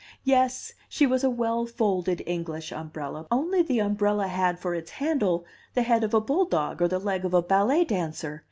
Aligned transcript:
Yes, 0.23 0.73
she 0.89 1.05
was 1.05 1.23
a 1.23 1.29
well 1.29 1.67
folded 1.67 2.23
English 2.25 2.71
umbrella, 2.71 3.27
only 3.29 3.61
the 3.61 3.77
umbrella 3.77 4.25
had 4.27 4.59
for 4.59 4.73
its 4.73 4.89
handle 4.89 5.45
the 5.75 5.83
head 5.83 6.03
of 6.03 6.15
a 6.15 6.19
bulldog 6.19 6.81
or 6.81 6.87
the 6.87 6.97
leg 6.97 7.23
of 7.23 7.35
a 7.35 7.41
ballet 7.43 7.83
dancer. 7.85 8.39